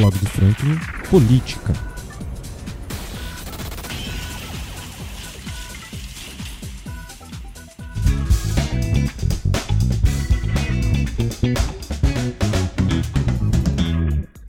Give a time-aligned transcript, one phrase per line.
[0.00, 1.89] blog do Franklin, Política.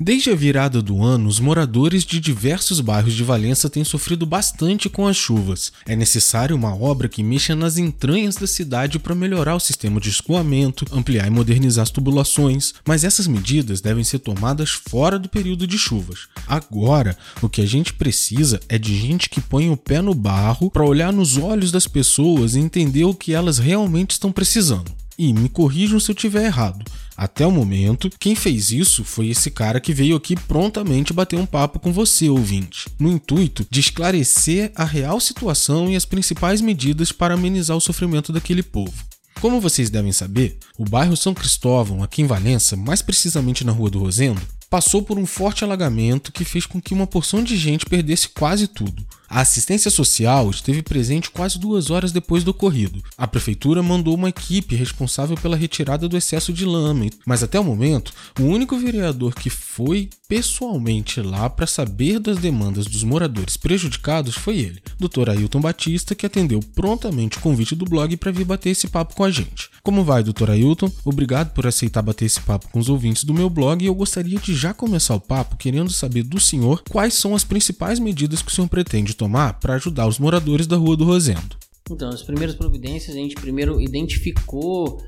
[0.03, 4.89] Desde a virada do ano, os moradores de diversos bairros de Valença têm sofrido bastante
[4.89, 5.71] com as chuvas.
[5.85, 10.09] É necessário uma obra que mexa nas entranhas da cidade para melhorar o sistema de
[10.09, 15.67] escoamento, ampliar e modernizar as tubulações, mas essas medidas devem ser tomadas fora do período
[15.67, 16.21] de chuvas.
[16.47, 20.71] Agora, o que a gente precisa é de gente que põe o pé no barro
[20.71, 24.91] para olhar nos olhos das pessoas e entender o que elas realmente estão precisando.
[25.15, 26.83] E me corrijam se eu estiver errado.
[27.21, 31.45] Até o momento, quem fez isso foi esse cara que veio aqui prontamente bater um
[31.45, 37.11] papo com você, ouvinte, no intuito de esclarecer a real situação e as principais medidas
[37.11, 39.05] para amenizar o sofrimento daquele povo.
[39.39, 43.91] Como vocês devem saber, o bairro São Cristóvão, aqui em Valença, mais precisamente na Rua
[43.91, 47.85] do Rosendo, passou por um forte alagamento que fez com que uma porção de gente
[47.85, 49.05] perdesse quase tudo.
[49.33, 53.01] A assistência social esteve presente quase duas horas depois do ocorrido.
[53.17, 57.63] A prefeitura mandou uma equipe responsável pela retirada do excesso de lama, mas até o
[57.63, 64.35] momento, o único vereador que foi pessoalmente lá para saber das demandas dos moradores prejudicados
[64.35, 65.29] foi ele, Dr.
[65.29, 69.23] Ailton Batista, que atendeu prontamente o convite do blog para vir bater esse papo com
[69.23, 69.69] a gente.
[69.81, 70.49] Como vai, Dr.
[70.49, 70.91] Ailton?
[71.05, 74.39] Obrigado por aceitar bater esse papo com os ouvintes do meu blog e eu gostaria
[74.39, 78.51] de já começar o papo querendo saber do senhor quais são as principais medidas que
[78.51, 81.55] o senhor pretende tomar para ajudar os moradores da Rua do Rosendo?
[81.91, 84.99] Então, as primeiras providências a gente primeiro identificou,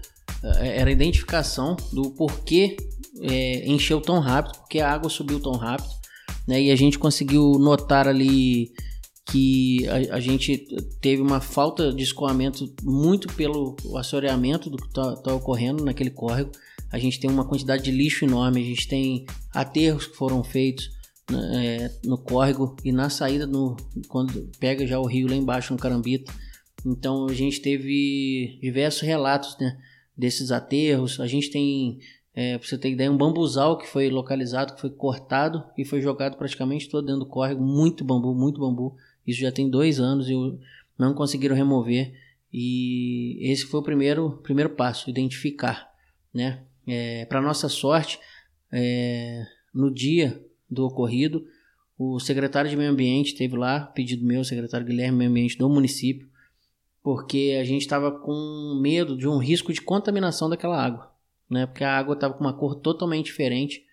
[0.44, 2.78] eh, era a identificação do porquê
[3.22, 5.90] é, encheu tão rápido, porque a água subiu tão rápido,
[6.48, 6.62] né?
[6.62, 8.72] E a gente conseguiu notar ali
[9.26, 10.68] que a, a gente
[11.02, 16.52] teve uma falta de escoamento muito pelo assoreamento do que está tá ocorrendo naquele córrego.
[16.92, 20.92] A gente tem uma quantidade de lixo enorme, a gente tem aterros que foram feitos,
[21.32, 25.80] é, no córrego e na saída no, quando pega já o rio lá embaixo no
[25.80, 26.32] Carambita.
[26.86, 29.80] Então a gente teve diversos relatos né,
[30.18, 31.20] desses aterros.
[31.20, 32.00] A gente tem,
[32.34, 36.02] é, pra você ter ideia, um bambuzal que foi localizado, que foi cortado e foi
[36.02, 37.64] jogado praticamente todo dentro do córrego.
[37.64, 38.96] Muito bambu, muito bambu.
[39.26, 40.34] Isso já tem dois anos e
[40.98, 42.14] não conseguiram remover.
[42.52, 45.90] E esse foi o primeiro, primeiro passo, identificar.
[46.34, 46.64] Né?
[46.86, 48.20] É, Para nossa sorte,
[48.72, 51.46] é, no dia do ocorrido.
[51.98, 55.70] O secretário de Meio Ambiente esteve lá, pedido meu, o secretário Guilherme Meio Ambiente do
[55.70, 56.28] município,
[57.02, 61.12] porque a gente estava com medo de um risco de contaminação daquela água,
[61.50, 61.66] né?
[61.66, 63.86] Porque a água estava com uma cor totalmente diferente.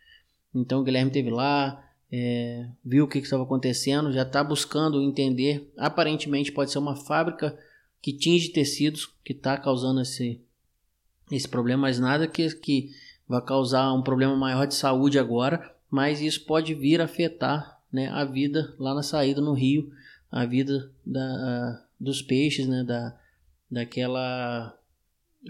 [0.55, 5.71] Então o Guilherme esteve lá, é, viu o que estava acontecendo, já está buscando entender.
[5.77, 7.57] Aparentemente pode ser uma fábrica
[8.01, 10.41] que tinge tecidos que está causando esse,
[11.31, 12.91] esse problema, mas nada que, que
[13.29, 18.09] vai causar um problema maior de saúde agora mas isso pode vir a afetar né,
[18.09, 19.91] a vida lá na saída no rio,
[20.31, 23.19] a vida da, dos peixes, né, da,
[23.71, 24.78] daquela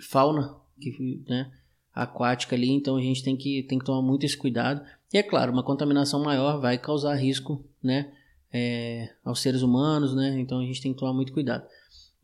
[0.01, 1.53] fauna que, né,
[1.95, 4.85] aquática ali, então a gente tem que, tem que tomar muito esse cuidado.
[5.13, 8.11] E é claro, uma contaminação maior vai causar risco né,
[8.53, 11.67] é, aos seres humanos, né, então a gente tem que tomar muito cuidado.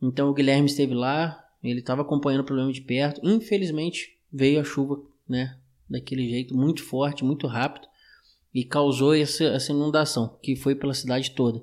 [0.01, 4.63] Então o Guilherme esteve lá, ele estava acompanhando o problema de perto, infelizmente veio a
[4.63, 5.57] chuva né,
[5.89, 7.87] daquele jeito muito forte, muito rápido,
[8.53, 11.61] e causou essa, essa inundação que foi pela cidade toda.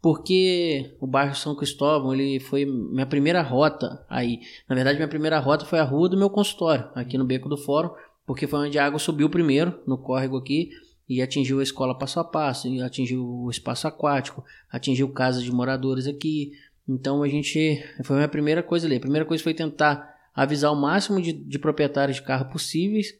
[0.00, 4.40] Porque o bairro São Cristóvão ele foi minha primeira rota aí.
[4.68, 7.56] Na verdade, minha primeira rota foi a rua do meu consultório, aqui no Beco do
[7.56, 7.90] Fórum,
[8.26, 10.70] porque foi onde a água subiu primeiro, no córrego aqui,
[11.08, 16.06] e atingiu a escola passo a passo, atingiu o espaço aquático, atingiu casa de moradores
[16.06, 16.52] aqui.
[16.88, 17.84] Então a gente.
[18.04, 18.96] Foi a minha primeira coisa ali.
[18.96, 23.12] A primeira coisa foi tentar avisar o máximo de, de proprietários de carro possíveis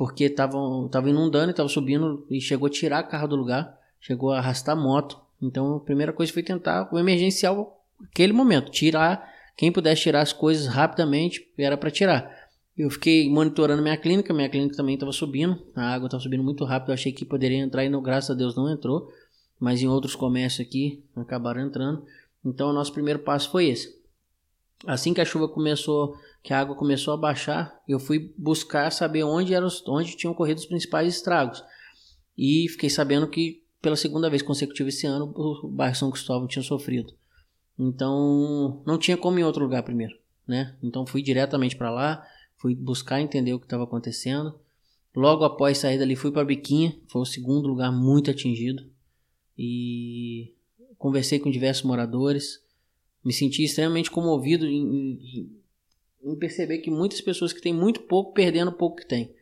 [0.00, 4.32] porque estavam tava inundando e estava subindo e chegou a tirar carro do lugar, chegou
[4.32, 5.20] a arrastar moto.
[5.42, 10.32] Então a primeira coisa foi tentar o emergencial aquele momento, tirar quem pudesse tirar as
[10.32, 12.34] coisas rapidamente era para tirar.
[12.78, 16.64] Eu fiquei monitorando minha clínica, minha clínica também estava subindo, a água estava subindo muito
[16.64, 19.12] rápido, eu achei que poderia entrar e não, graças a Deus não entrou,
[19.58, 22.06] mas em outros comércios aqui acabaram entrando.
[22.42, 23.99] Então o nosso primeiro passo foi esse.
[24.86, 29.24] Assim que a chuva começou que a água começou a baixar, eu fui buscar saber
[29.24, 31.62] onde, eram, onde tinham ocorrido os principais estragos.
[32.36, 36.62] E fiquei sabendo que pela segunda vez consecutiva esse ano o bairro São Cristóvão tinha
[36.62, 37.12] sofrido.
[37.78, 40.16] Então não tinha como ir em outro lugar primeiro,
[40.46, 40.76] né?
[40.82, 44.58] Então fui diretamente para lá, fui buscar entender o que estava acontecendo.
[45.14, 48.84] Logo após sair dali fui para Biquinha, foi o segundo lugar muito atingido
[49.58, 50.54] e
[50.96, 52.62] conversei com diversos moradores.
[53.24, 55.60] Me senti extremamente comovido em, em
[56.22, 59.34] em perceber que muitas pessoas que têm muito pouco perdendo pouco que têm.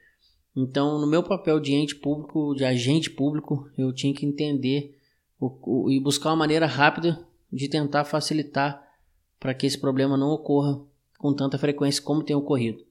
[0.56, 4.98] Então, no meu papel de ente público, de agente público, eu tinha que entender
[5.38, 8.82] o, o, e buscar uma maneira rápida de tentar facilitar
[9.38, 10.80] para que esse problema não ocorra
[11.16, 12.84] com tanta frequência como tem ocorrido.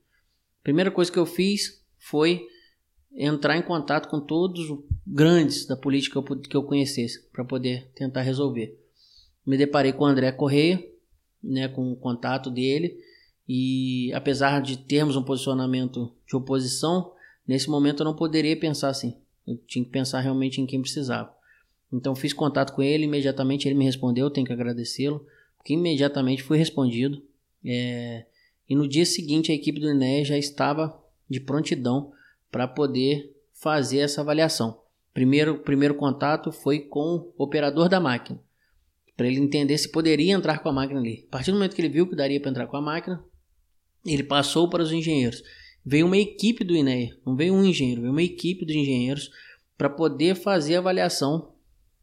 [0.63, 2.45] Primeira coisa que eu fiz foi
[3.13, 8.21] entrar em contato com todos os grandes da política que eu conhecesse para poder tentar
[8.21, 8.77] resolver.
[9.47, 10.85] Me deparei com o André Correia,
[11.41, 12.99] né, com o contato dele,
[13.47, 17.13] e apesar de termos um posicionamento de oposição,
[17.47, 19.15] nesse momento eu não poderia pensar assim.
[19.47, 21.33] Eu tinha que pensar realmente em quem precisava.
[21.91, 26.57] Então fiz contato com ele, imediatamente ele me respondeu, tenho que agradecê-lo, porque imediatamente fui
[26.57, 27.23] respondido.
[27.65, 28.25] É,
[28.69, 32.11] e no dia seguinte a equipe do INEA já estava de prontidão
[32.51, 34.81] para poder fazer essa avaliação.
[35.13, 38.39] Primeiro, primeiro contato foi com o operador da máquina,
[39.17, 41.25] para ele entender se poderia entrar com a máquina ali.
[41.27, 43.21] A partir do momento que ele viu que daria para entrar com a máquina,
[44.05, 45.41] ele passou para os engenheiros.
[45.83, 49.31] Veio uma equipe do INEA, não veio um engenheiro, veio uma equipe de engenheiros
[49.75, 51.53] para poder fazer a avaliação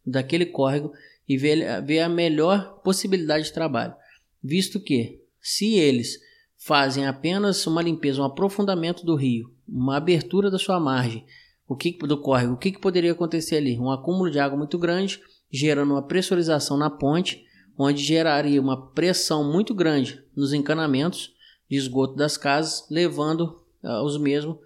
[0.04, 0.92] daquele córrego
[1.28, 3.94] e ver, ver a melhor possibilidade de trabalho.
[4.42, 6.18] Visto que, se eles
[6.56, 11.24] fazem apenas uma limpeza, um aprofundamento do rio, uma abertura da sua margem,
[11.68, 13.78] o que do córrego, o que, que poderia acontecer ali?
[13.78, 15.20] Um acúmulo de água muito grande,
[15.50, 17.44] gerando uma pressurização na ponte,
[17.76, 21.32] onde geraria uma pressão muito grande nos encanamentos
[21.68, 24.56] de esgoto das casas, levando uh, os mesmos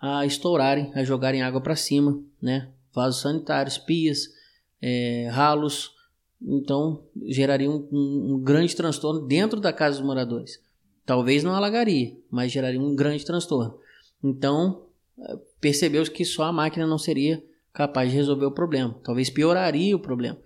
[0.00, 2.70] a estourarem, a jogarem água para cima, né?
[2.94, 4.28] Vasos sanitários, pias,
[4.80, 5.92] é, ralos,
[6.40, 10.62] então geraria um, um, um, grande transtorno dentro da casa dos moradores.
[11.04, 13.78] Talvez não alagaria, mas geraria um grande transtorno.
[14.22, 14.86] Então
[15.60, 20.00] percebeu que só a máquina não seria capaz de resolver o problema, talvez pioraria o
[20.00, 20.38] problema.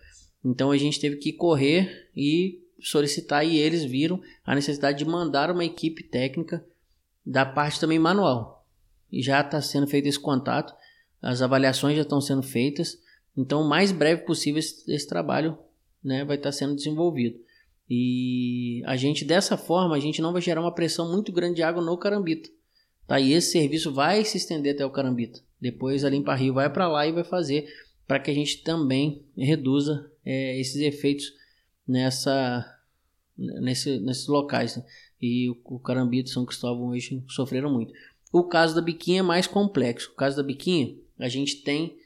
[0.45, 5.51] Então a gente teve que correr e solicitar e eles viram a necessidade de mandar
[5.51, 6.65] uma equipe técnica
[7.25, 8.67] da parte também manual.
[9.11, 10.75] E já está sendo feito esse contato,
[11.21, 12.99] as avaliações já estão sendo feitas
[13.37, 15.59] então, o mais breve possível esse, esse trabalho
[16.03, 17.39] né, vai estar sendo desenvolvido.
[17.89, 21.63] E a gente, dessa forma, a gente não vai gerar uma pressão muito grande de
[21.63, 22.49] água no Carambita.
[23.07, 23.21] Tá?
[23.21, 25.41] E esse serviço vai se estender até o Carambita.
[25.61, 27.67] Depois a Limpa Rio vai para lá e vai fazer
[28.07, 31.33] para que a gente também reduza é, esses efeitos
[31.87, 32.65] nessa,
[33.37, 34.77] nesse, nesses locais.
[34.77, 34.85] Né?
[35.21, 37.93] E o, o Carambita e São Cristóvão hoje sofreram muito.
[38.33, 40.11] O caso da Biquinha é mais complexo.
[40.13, 41.97] O caso da Biquinha, a gente tem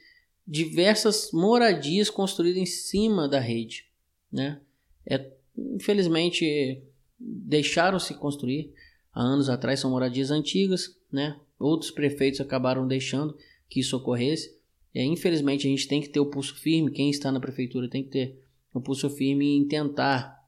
[0.45, 3.85] diversas moradias construídas em cima da rede,
[4.31, 4.61] né?
[5.05, 6.83] É, infelizmente
[7.19, 8.73] deixaram-se construir
[9.17, 11.39] há anos atrás são moradias antigas, né?
[11.59, 13.35] Outros prefeitos acabaram deixando
[13.67, 14.55] que isso ocorresse.
[14.93, 16.91] É, infelizmente a gente tem que ter o pulso firme.
[16.91, 18.39] Quem está na prefeitura tem que ter
[18.71, 20.47] o pulso firme em tentar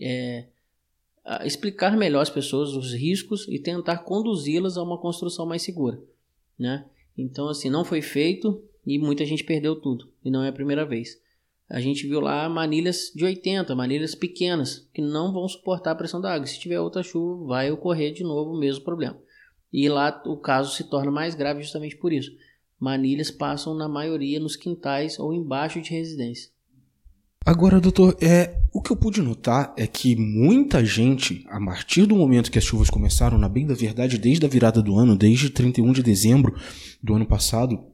[0.00, 0.46] é,
[1.44, 6.02] explicar melhor às pessoas os riscos e tentar conduzi-las a uma construção mais segura,
[6.58, 6.86] né?
[7.18, 10.86] Então assim não foi feito e muita gente perdeu tudo, e não é a primeira
[10.86, 11.20] vez.
[11.68, 16.20] A gente viu lá manilhas de 80, manilhas pequenas, que não vão suportar a pressão
[16.20, 16.46] da água.
[16.46, 19.18] Se tiver outra chuva, vai ocorrer de novo o mesmo problema.
[19.72, 22.30] E lá o caso se torna mais grave justamente por isso.
[22.78, 26.50] Manilhas passam na maioria nos quintais ou embaixo de residência.
[27.44, 32.16] Agora, doutor, é, o que eu pude notar é que muita gente, a partir do
[32.16, 35.50] momento que as chuvas começaram, na bem da verdade, desde a virada do ano, desde
[35.50, 36.56] 31 de dezembro
[37.02, 37.84] do ano passado,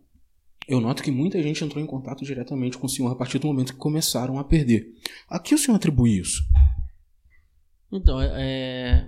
[0.72, 3.46] eu noto que muita gente entrou em contato diretamente com o senhor a partir do
[3.46, 4.86] momento que começaram a perder.
[5.28, 6.42] A que o senhor atribui isso?
[7.90, 9.06] Então, é,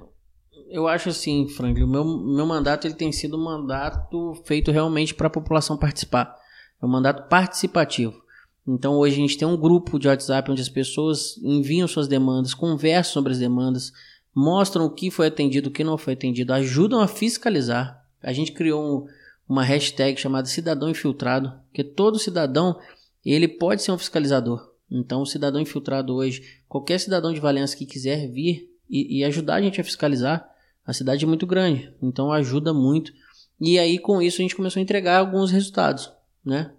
[0.68, 5.14] eu acho assim, Franklin, o meu, meu mandato ele tem sido um mandato feito realmente
[5.14, 6.36] para a população participar.
[6.82, 8.22] É um mandato participativo.
[8.66, 12.54] Então hoje a gente tem um grupo de WhatsApp onde as pessoas enviam suas demandas,
[12.54, 13.92] conversam sobre as demandas,
[14.34, 18.02] mostram o que foi atendido, o que não foi atendido, ajudam a fiscalizar.
[18.22, 19.06] A gente criou um
[19.48, 22.78] uma hashtag chamada cidadão infiltrado, que todo cidadão
[23.24, 24.72] ele pode ser um fiscalizador.
[24.90, 29.56] Então, o cidadão infiltrado hoje, qualquer cidadão de Valença que quiser vir e, e ajudar
[29.56, 30.48] a gente a fiscalizar,
[30.86, 33.12] a cidade é muito grande, então ajuda muito.
[33.60, 36.12] E aí, com isso, a gente começou a entregar alguns resultados,
[36.44, 36.72] né?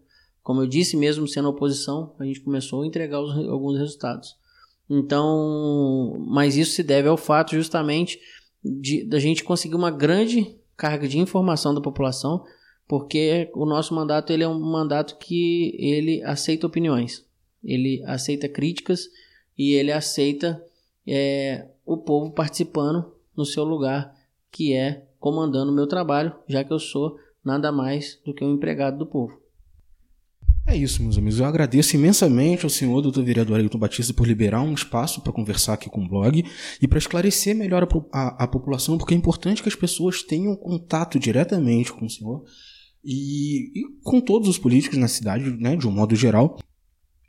[0.44, 4.36] Como eu disse, mesmo sendo oposição, a gente começou a entregar os, alguns resultados.
[4.88, 8.20] Então, mas isso se deve ao fato justamente
[8.64, 12.44] de da gente conseguir uma grande carga de informação da população
[12.88, 17.26] porque o nosso mandato ele é um mandato que ele aceita opiniões,
[17.64, 19.10] ele aceita críticas
[19.58, 20.62] e ele aceita
[21.08, 24.16] é, o povo participando no seu lugar,
[24.52, 28.54] que é comandando o meu trabalho, já que eu sou nada mais do que um
[28.54, 29.46] empregado do povo.
[30.68, 31.40] É isso, meus amigos.
[31.40, 35.74] Eu agradeço imensamente ao senhor doutor vereador Ailton Batista por liberar um espaço para conversar
[35.74, 36.44] aqui com o blog
[36.82, 40.56] e para esclarecer melhor a, a, a população, porque é importante que as pessoas tenham
[40.56, 42.44] contato diretamente com o senhor
[43.06, 46.60] e, e com todos os políticos na cidade, né, de um modo geral,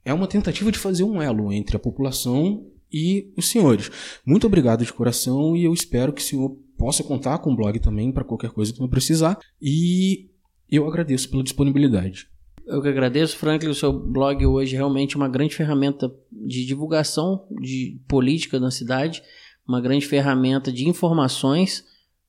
[0.04, 3.90] é uma tentativa de fazer um elo entre a população e os senhores.
[4.24, 7.78] Muito obrigado de coração e eu espero que o senhor possa contar com o blog
[7.80, 10.30] também para qualquer coisa que não precisar e
[10.70, 12.28] eu agradeço pela disponibilidade.
[12.66, 13.70] Eu que agradeço, Franklin.
[13.70, 19.22] O seu blog hoje é realmente uma grande ferramenta de divulgação de política na cidade,
[19.66, 21.84] uma grande ferramenta de informações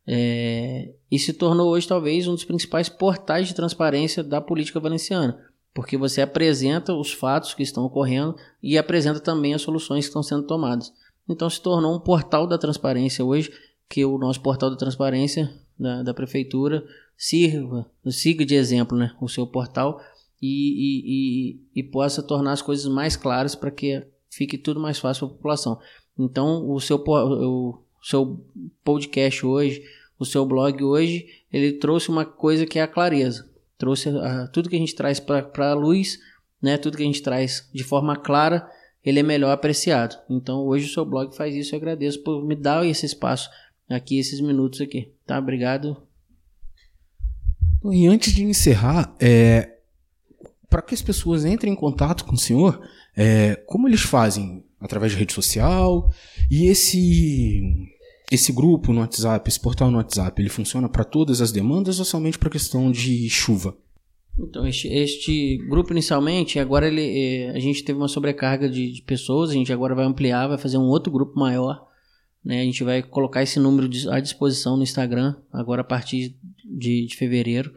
[0.08, 5.38] é, e se tornou hoje talvez um dos principais portais de transparência da política valenciana,
[5.74, 10.24] porque você apresenta os fatos que estão ocorrendo e apresenta também as soluções que estão
[10.24, 10.94] sendo tomadas.
[11.28, 13.52] Então se tornou um portal da transparência hoje,
[13.90, 16.86] que o nosso portal da transparência da, da prefeitura
[17.18, 20.00] sirva, siga de exemplo né, o seu portal
[20.42, 25.00] e, e, e, e possa tornar as coisas mais claras para que fique tudo mais
[25.00, 25.80] fácil para a população.
[26.18, 28.44] Então, o seu, o seu
[28.84, 29.84] podcast hoje,
[30.20, 33.50] o seu blog hoje, ele trouxe uma coisa que é a clareza.
[33.78, 36.20] Trouxe a, tudo que a gente traz para a luz,
[36.62, 38.68] né, tudo que a gente traz de forma clara,
[39.04, 40.18] ele é melhor apreciado.
[40.30, 41.74] Então, hoje o seu blog faz isso.
[41.74, 43.50] Eu agradeço por me dar esse espaço
[43.90, 45.14] aqui, esses minutos aqui.
[45.26, 45.40] Tá?
[45.40, 45.96] Obrigado.
[47.92, 49.78] E antes de encerrar, é,
[50.70, 52.82] para que as pessoas entrem em contato com o senhor,
[53.16, 54.66] é, como eles fazem?
[54.80, 56.12] Através de rede social?
[56.50, 57.88] E esse
[58.32, 62.06] esse grupo no WhatsApp, esse portal no WhatsApp, ele funciona para todas as demandas ou
[62.06, 63.76] somente para questão de chuva?
[64.38, 69.02] Então, este, este, grupo inicialmente, agora ele, é, a gente teve uma sobrecarga de, de,
[69.02, 71.88] pessoas, a gente agora vai ampliar, vai fazer um outro grupo maior.
[72.44, 72.62] Né?
[72.62, 77.16] A gente vai colocar esse número à disposição no Instagram, agora a partir de, de
[77.16, 77.74] fevereiro.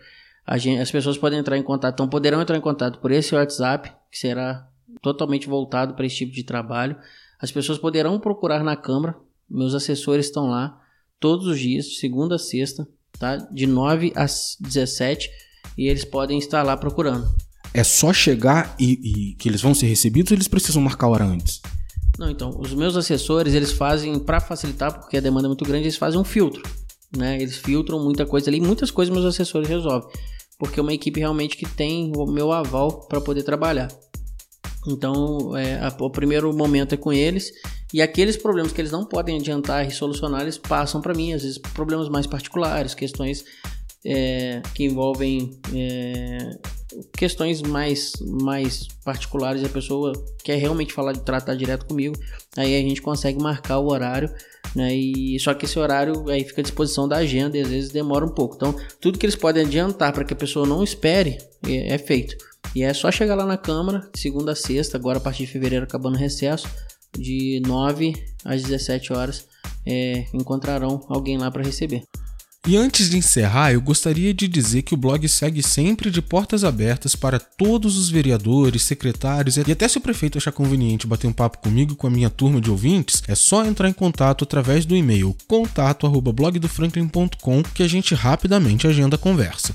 [0.57, 3.90] Gente, as pessoas podem entrar em contato, então poderão entrar em contato por esse WhatsApp,
[4.11, 4.69] que será
[5.00, 6.97] totalmente voltado para esse tipo de trabalho.
[7.40, 9.16] As pessoas poderão procurar na Câmara,
[9.49, 10.80] meus assessores estão lá
[11.18, 12.87] todos os dias, de segunda a sexta,
[13.18, 13.37] tá?
[13.37, 15.30] de 9 às 17,
[15.76, 17.28] e eles podem estar lá procurando.
[17.73, 21.25] É só chegar e, e que eles vão ser recebidos ou eles precisam marcar hora
[21.25, 21.61] antes?
[22.18, 25.85] Não, então, os meus assessores, eles fazem, para facilitar, porque a demanda é muito grande,
[25.85, 26.62] eles fazem um filtro.
[27.16, 27.37] Né?
[27.37, 30.09] Eles filtram muita coisa ali, muitas coisas meus assessores resolvem
[30.61, 33.88] porque é uma equipe realmente que tem o meu aval para poder trabalhar.
[34.87, 37.53] Então, é, a, o primeiro momento é com eles
[37.93, 41.43] e aqueles problemas que eles não podem adiantar e solucionar, eles passam para mim, às
[41.43, 43.45] vezes problemas mais particulares, questões
[44.05, 46.57] é, que envolvem é,
[47.17, 52.17] questões mais, mais particulares, a pessoa quer realmente falar de tratar direto comigo,
[52.57, 54.33] aí a gente consegue marcar o horário,
[54.75, 54.95] né?
[54.95, 58.25] E só que esse horário aí fica à disposição da agenda e às vezes demora
[58.25, 58.57] um pouco.
[58.57, 62.37] Então, tudo que eles podem adiantar para que a pessoa não espere é, é, feito.
[62.75, 65.85] E é só chegar lá na Câmara, segunda a sexta, agora a partir de fevereiro
[65.85, 66.69] acabando o recesso,
[67.19, 68.14] de 9
[68.45, 69.47] às 17 horas,
[69.85, 72.05] é, encontrarão alguém lá para receber.
[72.69, 76.62] E antes de encerrar, eu gostaria de dizer que o blog segue sempre de portas
[76.62, 81.33] abertas para todos os vereadores, secretários e até se o prefeito achar conveniente bater um
[81.33, 84.95] papo comigo com a minha turma de ouvintes, é só entrar em contato através do
[84.95, 89.75] e-mail contato@blogdofranklin.com que a gente rapidamente agenda a conversa.